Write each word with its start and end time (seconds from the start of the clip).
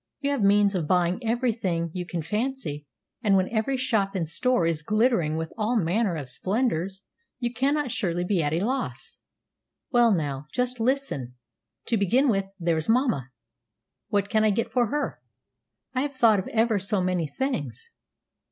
"You 0.19 0.31
have 0.31 0.41
means 0.41 0.73
of 0.73 0.87
buying 0.87 1.23
every 1.23 1.51
thing 1.53 1.91
you 1.93 2.07
can 2.07 2.23
fancy; 2.23 2.87
and 3.21 3.37
when 3.37 3.47
every 3.51 3.77
shop 3.77 4.15
and 4.15 4.27
store 4.27 4.65
is 4.65 4.81
glittering 4.81 5.37
with 5.37 5.53
all 5.59 5.75
manner 5.75 6.15
of 6.15 6.27
splendors, 6.31 7.03
you 7.37 7.53
cannot 7.53 7.91
surely 7.91 8.23
be 8.23 8.41
at 8.41 8.51
a 8.51 8.61
loss." 8.65 9.19
"Well, 9.91 10.11
now, 10.11 10.47
just 10.51 10.79
listen. 10.79 11.35
To 11.85 11.97
begin 11.97 12.29
with, 12.29 12.45
there's 12.59 12.89
mamma. 12.89 13.29
What 14.07 14.27
can 14.27 14.43
I 14.43 14.49
get 14.49 14.71
for 14.71 14.87
her? 14.87 15.19
I 15.93 16.01
have 16.01 16.15
thought 16.15 16.39
of 16.39 16.47
ever 16.47 16.79
so 16.79 16.99
many 17.03 17.27
things. 17.27 17.91